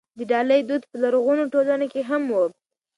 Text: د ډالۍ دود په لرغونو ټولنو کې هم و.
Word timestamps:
د 0.17 0.19
ډالۍ 0.31 0.61
دود 0.67 0.83
په 0.89 0.95
لرغونو 1.03 1.43
ټولنو 1.53 1.85
کې 1.93 2.01
هم 2.09 2.23
و. 2.35 2.37